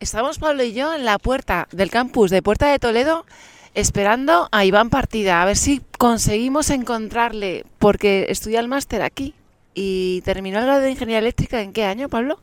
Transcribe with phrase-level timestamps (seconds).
[0.00, 3.26] Estamos Pablo y yo en la puerta del campus de Puerta de Toledo
[3.74, 9.34] esperando a Iván Partida, a ver si conseguimos encontrarle, porque estudia el máster aquí
[9.74, 12.38] y terminó el grado de Ingeniería Eléctrica en qué año, Pablo?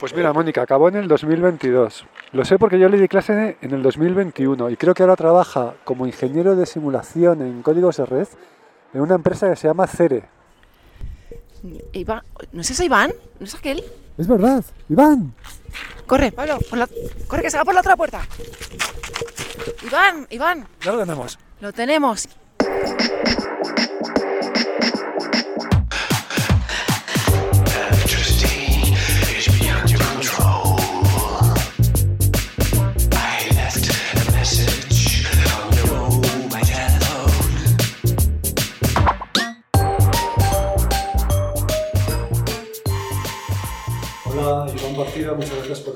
[0.00, 2.06] Pues mira, Mónica, acabó en el 2022.
[2.32, 5.74] Lo sé porque yo le di clase en el 2021 y creo que ahora trabaja
[5.84, 8.28] como ingeniero de simulación en códigos de red
[8.94, 10.24] en una empresa que se llama Cere.
[11.92, 12.22] Iván,
[12.52, 13.12] ¿no es ese Iván?
[13.38, 13.84] ¿No es aquel?
[14.18, 15.34] Es verdad, Iván.
[16.06, 16.88] Corre, Pablo, por la-
[17.28, 18.20] corre que se va por la otra puerta.
[19.84, 21.38] Iván, Iván, Ya lo tenemos.
[21.60, 22.28] lo tenemos.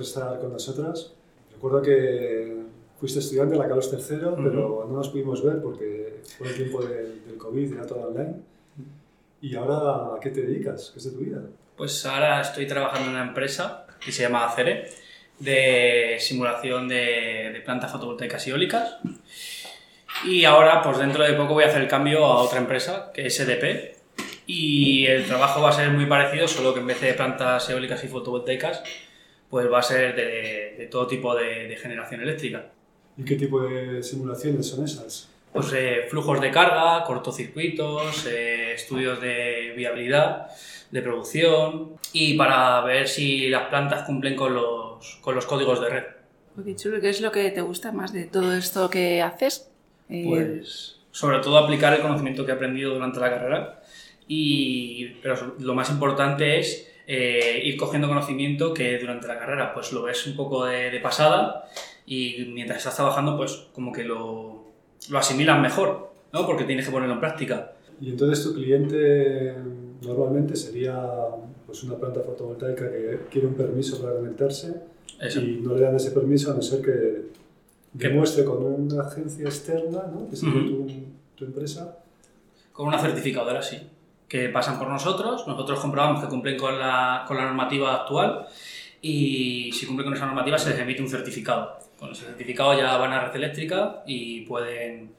[0.05, 1.15] Estar con nosotros.
[1.53, 2.57] Recuerdo que
[2.99, 6.83] fuiste estudiante de la Carlos III, pero no nos pudimos ver porque fue el tiempo
[6.83, 8.35] del, del COVID, era todo online.
[9.41, 10.91] ¿Y ahora a qué te dedicas?
[10.93, 11.43] ¿Qué es de tu vida?
[11.77, 14.89] Pues ahora estoy trabajando en una empresa que se llama Acere,
[15.39, 18.99] de simulación de, de plantas fotovoltaicas y eólicas.
[20.25, 23.27] Y ahora, pues dentro de poco voy a hacer el cambio a otra empresa, que
[23.27, 23.97] es EDP.
[24.47, 28.05] Y el trabajo va a ser muy parecido, solo que en vez de plantas eólicas
[28.05, 28.83] y fotovoltaicas,
[29.55, 32.73] pues va a ser de, de todo tipo de, de generación eléctrica.
[33.17, 35.29] ¿Y qué tipo de simulaciones son esas?
[35.53, 40.49] Pues eh, flujos de carga, cortocircuitos, eh, estudios de viabilidad,
[40.91, 45.89] de producción y para ver si las plantas cumplen con los, con los códigos de
[45.89, 46.05] red.
[46.65, 49.71] Qué chulo, ¿qué es lo que te gusta más de todo esto que haces?
[50.09, 53.83] Eh, Pues sobre todo aplicar el conocimiento que he aprendido durante la carrera
[54.27, 59.93] y pero lo más importante es eh, ir cogiendo conocimiento que durante la carrera pues
[59.93, 61.69] lo ves un poco de, de pasada
[62.07, 64.65] y mientras estás trabajando pues como que lo,
[65.11, 66.47] lo asimilas mejor, ¿no?
[66.47, 67.73] Porque tienes que ponerlo en práctica.
[68.01, 69.55] Y entonces tu cliente
[70.03, 71.01] normalmente sería
[71.67, 74.75] pues, una planta fotovoltaica que quiere un permiso para conectarse
[75.21, 75.41] Eso.
[75.41, 77.33] y no le dan ese permiso a no ser que
[77.93, 80.29] demuestre con una agencia externa, ¿no?
[80.29, 80.87] que sería Ujú.
[80.87, 80.87] tu,
[81.37, 81.99] tu empresa,
[82.73, 83.79] Con una certificadora, sí.
[84.29, 88.47] Que pasan por nosotros, nosotros comprobamos que cumplen con la, con la normativa actual
[89.01, 91.79] y si cumplen con esa normativa se les emite un certificado.
[91.99, 95.11] Con ese certificado ya van a red eléctrica y pueden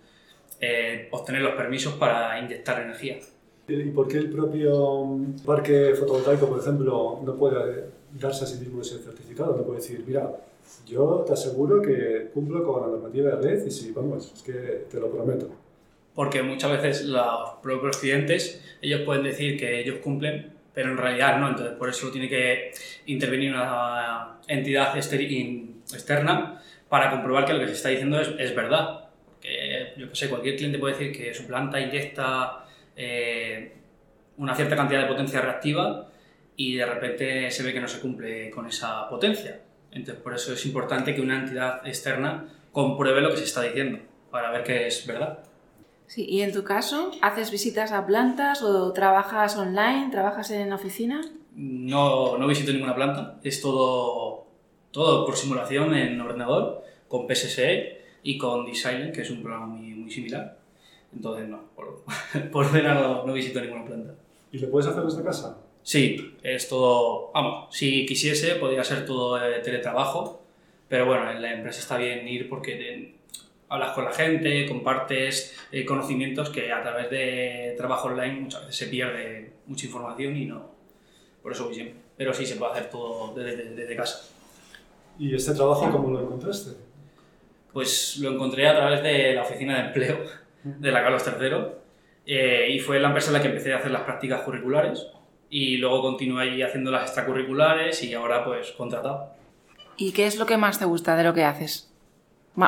[0.60, 3.20] eh, obtener los permisos para inyectar energía.
[3.68, 7.86] ¿Y por qué el propio parque fotovoltaico, por ejemplo, no puede
[8.20, 9.56] darse a sí mismo ese certificado?
[9.58, 10.32] No puede decir, mira,
[10.86, 14.86] yo te aseguro que cumplo con la normativa de red y si, vamos, es que
[14.90, 15.50] te lo prometo.
[16.16, 21.38] Porque muchas veces los propios clientes, ellos pueden decir que ellos cumplen, pero en realidad
[21.40, 21.50] no.
[21.50, 22.72] Entonces, por eso tiene que
[23.06, 29.10] intervenir una entidad externa para comprobar que lo que se está diciendo es, es verdad.
[29.26, 32.66] Porque, yo sé, cualquier cliente puede decir que su planta inyecta
[32.96, 33.74] eh,
[34.38, 36.10] una cierta cantidad de potencia reactiva
[36.58, 39.60] y de repente se ve que no se cumple con esa potencia.
[39.92, 44.00] Entonces, por eso es importante que una entidad externa compruebe lo que se está diciendo
[44.30, 45.40] para ver que es verdad.
[46.08, 51.22] Sí, y en tu caso, ¿haces visitas a plantas o trabajas online, trabajas en oficina?
[51.56, 54.46] No, no visito ninguna planta, es todo,
[54.92, 59.94] todo por simulación en ordenador, con PSSE y con Design, que es un programa muy,
[59.94, 60.58] muy similar.
[61.14, 62.04] Entonces, no, por,
[62.52, 64.16] por pena no, no visito ninguna planta.
[64.52, 65.58] ¿Y lo puedes hacer desde casa?
[65.82, 70.42] Sí, es todo, vamos, si quisiese podría ser todo de teletrabajo,
[70.88, 73.15] pero bueno, en la empresa está bien ir porque
[73.70, 78.76] hablas con la gente, compartes eh, conocimientos que a través de trabajo online muchas veces
[78.76, 80.70] se pierde mucha información y no,
[81.42, 81.96] por eso voy siempre.
[82.18, 84.30] Pero sí se puede hacer todo desde, desde- desde casa.
[85.20, 86.72] ¿Y este trabajo cómo lo encontraste?
[87.74, 90.18] Pues lo encontré a través de la oficina de empleo
[90.64, 91.58] de la Carlos III
[92.26, 95.06] eh, y fue la empresa en la que empecé a hacer las prácticas curriculares
[95.50, 99.30] y luego continué ahí haciendo las extracurriculares y ahora pues contratado.
[99.98, 101.92] ¿Y qué es lo que más te gusta de lo que haces?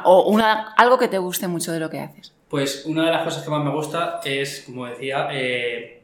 [0.03, 2.33] O una, algo que te guste mucho de lo que haces.
[2.49, 6.03] Pues una de las cosas que más me gusta es, como decía, eh,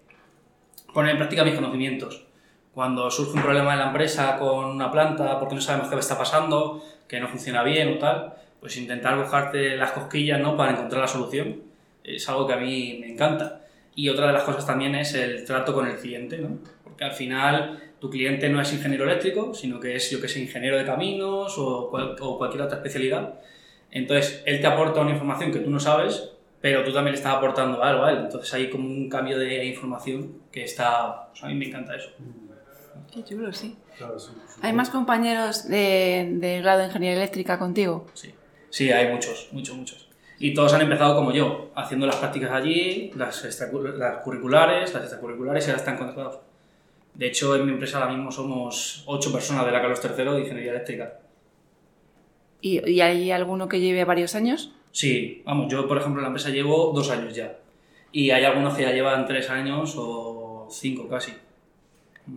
[0.93, 2.25] poner en práctica mis conocimientos.
[2.73, 6.17] Cuando surge un problema en la empresa con una planta porque no sabemos qué está
[6.17, 10.57] pasando, que no funciona bien o tal, pues intentar buscarte las cosquillas ¿no?
[10.57, 11.61] para encontrar la solución
[12.03, 13.61] es algo que a mí me encanta.
[13.95, 16.57] Y otra de las cosas también es el trato con el cliente, ¿no?
[16.83, 20.41] porque al final tu cliente no es ingeniero eléctrico, sino que es, yo que sé,
[20.41, 23.35] ingeniero de caminos o, cual- o cualquier otra especialidad.
[23.93, 26.31] Entonces, él te aporta una información que tú no sabes,
[26.61, 28.17] pero tú también le estás aportando algo a él.
[28.25, 31.27] Entonces, hay como un cambio de información que está...
[31.29, 32.09] pues a mí me encanta eso.
[33.13, 33.75] Qué chulo, sí.
[33.97, 34.59] Claro, sí, sí.
[34.63, 38.07] ¿Hay más compañeros de, de grado de ingeniería eléctrica contigo?
[38.15, 38.33] Sí.
[38.71, 40.09] sí, hay muchos, muchos, muchos.
[40.39, 45.03] Y todos han empezado como yo, haciendo las prácticas allí, las, extracu- las curriculares, las
[45.03, 46.39] extracurriculares y ahora están contratados.
[47.13, 50.39] De hecho, en mi empresa ahora mismo somos ocho personas de la Carlos III de
[50.39, 51.19] Ingeniería Eléctrica.
[52.63, 54.71] ¿Y, y hay alguno que lleve varios años?
[54.91, 57.57] Sí, vamos, yo por ejemplo en la empresa llevo dos años ya.
[58.13, 61.33] Y hay algunos que ya llevan tres años o cinco casi.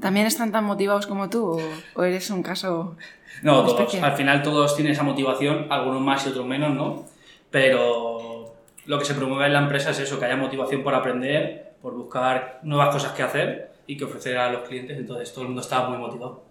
[0.00, 1.60] ¿También están tan motivados como tú
[1.94, 2.96] o, eres un caso
[3.42, 3.78] No, todos.
[3.78, 4.04] especial?
[4.04, 7.04] Al final todos tienen esa motivación, algunos más y otros menos, ¿no?
[7.52, 8.52] Pero
[8.86, 11.94] lo que se promueve en la empresa es eso, que haya motivación por aprender, por
[11.94, 14.98] buscar nuevas cosas que hacer y que ofrecer a los clientes.
[14.98, 16.45] Entonces todo el mundo está muy motivado.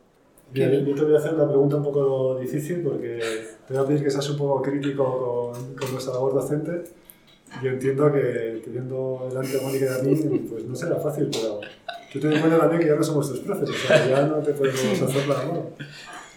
[0.51, 3.19] Bien, yo te voy a hacer una pregunta un poco difícil porque
[3.67, 6.83] te voy a pedir que seas un poco crítico con, con nuestra labor docente.
[7.61, 11.59] Yo entiendo que teniendo delante a Mónica y a mí, pues no será fácil, pero
[12.13, 14.53] yo te cuenta también que ya no somos tus profes, o sea, ya no te
[14.53, 15.69] podemos hacer la mano.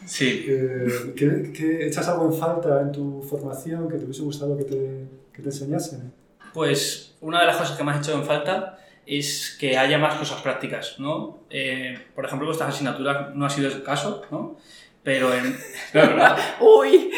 [0.07, 0.45] Sí.
[0.49, 4.65] Eh, ¿qué, qué echas algo en falta en tu formación que te hubiese gustado que
[4.65, 6.13] te, que te enseñasen?
[6.55, 8.79] Pues una de las cosas que más he hecho en falta
[9.09, 11.39] es que haya más cosas prácticas, ¿no?
[11.51, 14.57] Eh, por ejemplo, vuestras asignaturas no ha sido el caso, ¿no?
[15.03, 15.57] Pero en...
[15.95, 16.37] No.
[16.79, 17.11] ¡Uy!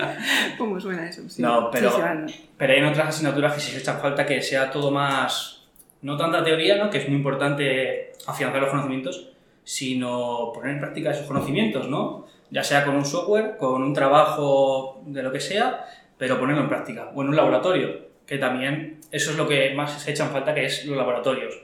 [0.58, 1.22] ¿Cómo suena eso?
[1.28, 1.40] Sí.
[1.42, 1.92] No, pero-
[2.26, 2.48] Sí.
[2.56, 5.64] Pero hay en otras asignaturas que sí se echan falta que sea todo más,
[6.02, 6.90] no tanta teoría, ¿no?
[6.90, 9.28] que es muy importante afianzar los conocimientos,
[9.62, 12.26] sino poner en práctica esos conocimientos, ¿no?
[12.50, 15.84] ya sea con un software, con un trabajo de lo que sea,
[16.16, 20.00] pero ponerlo en práctica, o en un laboratorio, que también eso es lo que más
[20.02, 21.60] se echa en falta, que es los laboratorios.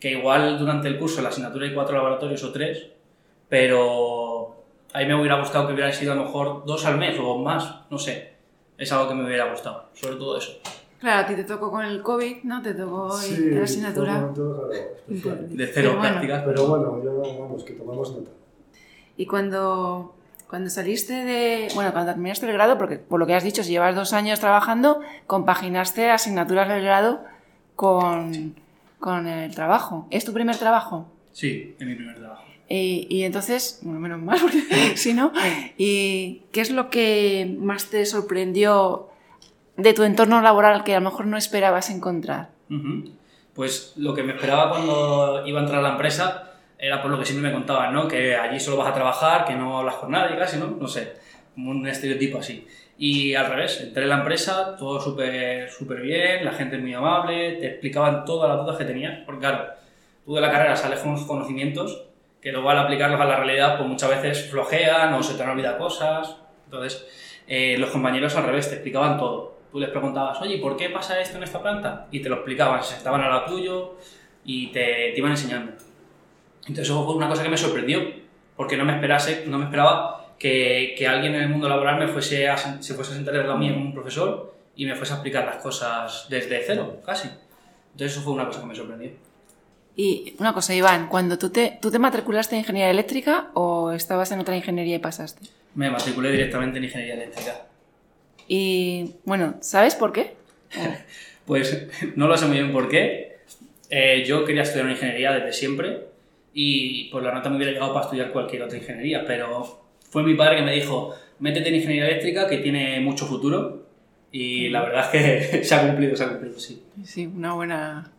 [0.00, 2.88] Que igual durante el curso en la asignatura hay cuatro laboratorios o tres,
[3.48, 4.56] pero
[4.92, 7.38] a mí me hubiera gustado que hubieran sido a lo mejor dos al mes o
[7.38, 8.32] más, no sé.
[8.76, 10.58] Es algo que me hubiera gustado, sobre todo eso.
[10.98, 12.62] Claro, a ti te tocó con el COVID, ¿no?
[12.62, 14.14] Te tocó Sí, la asignatura.
[14.14, 14.68] un momento,
[15.22, 15.38] claro.
[15.50, 16.00] De cero Pero bueno.
[16.10, 16.42] prácticas.
[16.46, 18.30] Pero bueno, yo, vamos, que tomamos nota.
[19.16, 20.14] Y cuando,
[20.52, 21.68] cuando saliste de.
[21.74, 24.38] Bueno, cuando terminaste el grado, porque por lo que has dicho, si llevas dos años
[24.38, 27.24] trabajando, compaginaste asignaturas del grado
[27.74, 28.54] con,
[29.00, 30.06] con el trabajo.
[30.10, 31.10] ¿Es tu primer trabajo?
[31.32, 32.44] Sí, en mi primer trabajo.
[32.68, 34.60] Y, y entonces, bueno, menos mal, porque
[34.96, 35.32] si no.
[35.78, 39.08] ¿Y qué es lo que más te sorprendió
[39.78, 42.50] de tu entorno laboral que a lo mejor no esperabas encontrar?
[43.54, 46.51] Pues lo que me esperaba cuando iba a entrar a la empresa
[46.82, 48.08] era por lo que siempre me contaban, ¿no?
[48.08, 50.66] Que allí solo vas a trabajar, que no hablas con nadie casi, ¿no?
[50.66, 51.12] No sé,
[51.54, 52.66] como un estereotipo así.
[52.98, 57.52] Y al revés, entré en la empresa, todo súper súper bien, la gente muy amable,
[57.52, 59.66] te explicaban todas las dudas que tenías, porque claro,
[60.24, 62.04] tú de la carrera sales con unos conocimientos
[62.40, 65.50] que luego al aplicarlos a la realidad, pues muchas veces flojean o se te han
[65.50, 66.36] olvidado cosas.
[66.64, 67.06] Entonces,
[67.46, 69.60] eh, los compañeros al revés te explicaban todo.
[69.70, 72.08] Tú les preguntabas, oye, ¿por qué pasa esto en esta planta?
[72.10, 73.98] Y te lo explicaban, se estaban al lado tuyo
[74.44, 75.74] y te, te iban enseñando.
[76.62, 78.00] Entonces, eso fue una cosa que me sorprendió,
[78.56, 82.08] porque no me, esperase, no me esperaba que, que alguien en el mundo laboral me
[82.08, 85.12] fuese a, se fuese a sentar al lado mío como un profesor y me fuese
[85.12, 87.28] a explicar las cosas desde cero, casi.
[87.92, 89.10] Entonces, eso fue una cosa que me sorprendió.
[89.94, 94.32] Y una cosa, Iván, cuando tú te, ¿tú te matriculaste en ingeniería eléctrica o estabas
[94.32, 95.46] en otra ingeniería y pasaste?
[95.74, 97.66] Me matriculé directamente en ingeniería eléctrica.
[98.48, 100.36] Y bueno, ¿sabes por qué?
[101.44, 103.38] Pues no lo sé muy bien por qué.
[103.90, 106.11] Eh, yo quería estudiar una ingeniería desde siempre
[106.54, 110.34] y por la nota me hubiera llegado para estudiar cualquier otra ingeniería, pero fue mi
[110.34, 113.86] padre que me dijo, métete en ingeniería eléctrica que tiene mucho futuro
[114.30, 116.82] y la verdad es que se ha cumplido, se ha cumplido, sí.
[117.04, 118.10] Sí, una buena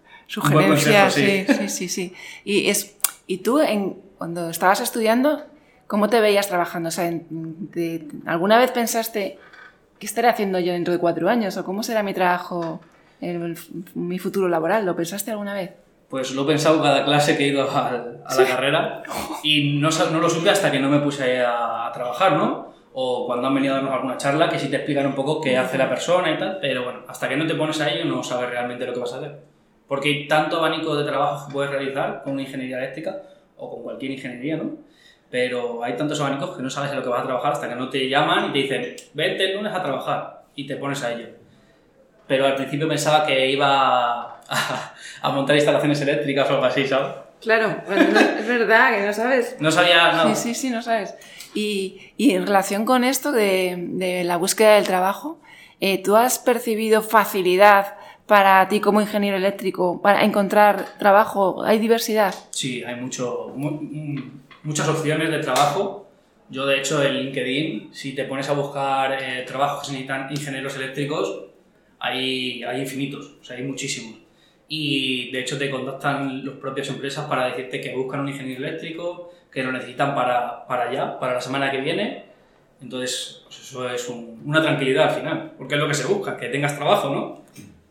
[0.44, 1.02] Un buen sugerencia.
[1.04, 2.14] consejo, sí, sí, sí, sí.
[2.44, 2.98] Y, es,
[3.28, 5.44] y tú, en, cuando estabas estudiando,
[5.88, 6.90] ¿cómo te veías trabajando?
[6.90, 7.12] O sea,
[8.26, 9.38] ¿alguna vez pensaste,
[10.00, 11.56] ¿qué estaré haciendo yo dentro de cuatro años?
[11.58, 12.82] ¿O cómo será mi trabajo,
[13.22, 13.58] el-
[13.96, 14.86] mi futuro laboral?
[14.86, 15.72] ¿Lo pensaste alguna vez?
[16.14, 19.02] Pues lo he pensado cada clase que he ido a, la carrera
[19.42, 22.72] y no, no lo supe hasta que no me puse a, a trabajar, ¿no?
[22.94, 25.58] O cuando han venido a darnos alguna charla que sí te explican un poco qué
[25.58, 28.22] hace la persona y tal, pero bueno, hasta que no te pones a ello no
[28.22, 29.40] sabes realmente lo que vas a hacer.
[29.88, 33.24] Porque hay tanto abanico de trabajo que puedes realizar con una ingeniería eléctrica
[33.58, 34.70] o con cualquier ingeniería, ¿no?
[35.32, 37.76] Pero hay tantos abanicos que no sabes en lo que vas a trabajar hasta que
[37.76, 41.12] no te llaman y te dicen, vente el lunes a trabajar y te pones a
[41.12, 41.30] ello.
[42.28, 47.14] Pero al principio pensaba que iba a, a montar instalaciones eléctricas o algo así, ¿sabes?
[47.42, 49.58] Claro, es verdad que no sabes.
[49.60, 50.34] No sabía nada.
[50.34, 51.14] Sí, sí, sí, no sabes.
[51.54, 55.42] Y, y en relación con esto de, de la búsqueda del trabajo,
[55.82, 57.96] eh, ¿tú has percibido facilidad
[58.28, 61.62] para ti como ingeniero eléctrico para encontrar trabajo?
[61.66, 62.34] ¿Hay diversidad?
[62.52, 66.08] Sí, hay mucho, mu- mm, muchas opciones de trabajo.
[66.48, 70.76] Yo, de hecho, en LinkedIn, si te pones a buscar eh, trabajos que necesitan ingenieros
[70.78, 71.48] eléctricos,
[72.00, 74.20] hay, hay infinitos, o sea, hay muchísimos.
[74.76, 79.32] Y, de hecho, te contactan las propias empresas para decirte que buscan un ingeniero eléctrico,
[79.52, 82.24] que lo necesitan para, para allá, para la semana que viene.
[82.82, 86.38] Entonces, pues eso es un- una tranquilidad al final, porque es lo que se busca,
[86.38, 87.42] que tengas trabajo, ¿no?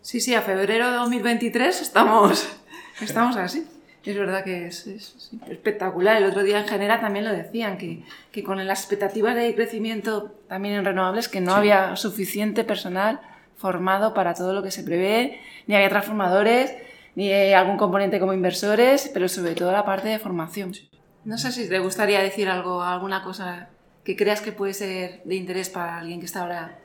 [0.00, 2.48] Sí, sí, a febrero de 2023 estamos,
[3.00, 3.64] estamos así.
[4.04, 6.16] Es verdad que es, es- es espectacular.
[6.16, 10.34] El otro día en Genera también lo decían, que, que con las expectativas de crecimiento
[10.48, 11.58] también en renovables, que no Sí.
[11.58, 13.20] había suficiente personal
[13.56, 16.74] formado para todo lo que se prevé, ni había transformadores,
[17.14, 20.72] ni algún componente como inversores, pero sobre todo la parte de formación.
[21.24, 23.68] No sé si te gustaría decir algo, alguna cosa
[24.04, 26.78] que creas que puede ser de interés para alguien que está ahora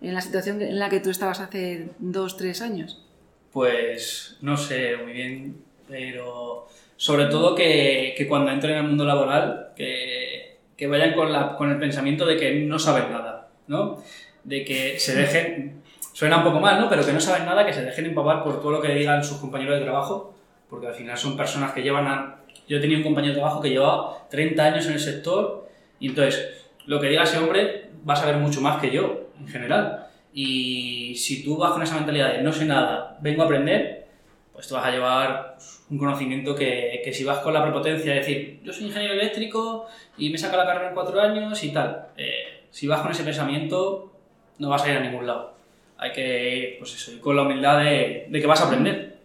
[0.00, 3.04] en la situación en la que tú estabas hace dos, tres años.
[3.52, 9.04] Pues no sé muy bien, pero sobre todo que, que cuando entren en el mundo
[9.04, 14.02] laboral, que, que vayan con, la, con el pensamiento de que no saben nada, ¿no?
[14.44, 15.82] De que se dejen,
[16.16, 16.88] suena un poco mal, ¿no?
[16.88, 19.36] Pero que no saben nada, que se dejen empapar por todo lo que digan sus
[19.36, 20.34] compañeros de trabajo,
[20.70, 22.36] porque al final son personas que llevan a...
[22.66, 25.68] Yo tenía un compañero de trabajo que llevaba 30 años en el sector
[26.00, 29.46] y entonces lo que diga ese hombre va a saber mucho más que yo, en
[29.46, 30.06] general.
[30.32, 34.06] Y si tú vas con esa mentalidad de no sé nada, vengo a aprender,
[34.54, 35.58] pues te vas a llevar
[35.90, 39.84] un conocimiento que, que si vas con la prepotencia de decir, yo soy ingeniero eléctrico
[40.16, 43.22] y me saca la carrera en cuatro años y tal, eh, si vas con ese
[43.22, 44.14] pensamiento
[44.58, 45.55] no vas a ir a ningún lado.
[45.98, 49.18] Hay que, pues eso, ir con la humildad de, de que vas a aprender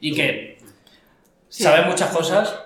[0.00, 0.58] y que
[1.48, 1.62] Sí.
[1.62, 2.58] sabes muchas cosas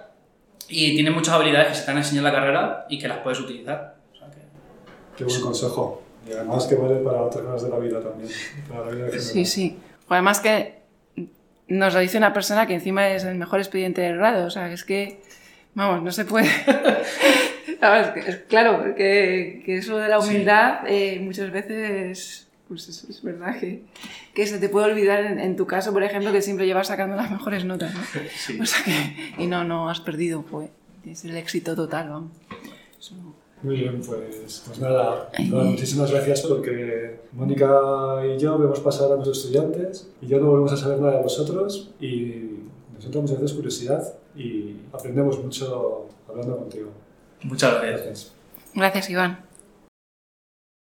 [0.68, 3.18] y tienes muchas habilidades que se te han enseñado en la carrera y que las
[3.18, 3.96] puedes utilizar.
[4.12, 4.38] O sea que-
[5.16, 6.02] Qué buen consejo.
[6.26, 8.30] Y además que vale para otras cosas de la vida también.
[8.68, 9.78] Para la vida Sí, sí.
[10.08, 10.78] Además que
[11.68, 14.46] nos lo dice una persona que encima es el mejor expediente del grado.
[14.46, 15.20] O sea, es que,
[15.74, 16.48] vamos, no se puede.
[17.80, 23.58] Que claro, que, que eso de la humildad eh, muchas veces, pues es, es verdad
[23.58, 23.82] que,
[24.34, 27.16] que se te puede olvidar en, en tu caso, por ejemplo, que siempre llevas sacando
[27.16, 28.00] las mejores notas, ¿no?
[28.36, 28.60] Sí.
[28.60, 30.70] O sea que, y no, no has perdido, pues,
[31.06, 32.32] es el éxito total, vamos.
[33.00, 33.14] Eso-
[33.62, 39.14] Muy bien, pues, pues nada, nada, muchísimas gracias porque Mónica y yo vemos pasar a
[39.16, 42.60] nuestros estudiantes y ya no volvemos a saber nada de vosotros y
[42.94, 46.90] nos entra muchas veces curiosidad y aprendemos mucho hablando contigo.
[47.42, 48.00] Muchas gracias.
[48.04, 48.32] Gracias.
[48.74, 49.47] Gracias, Iván.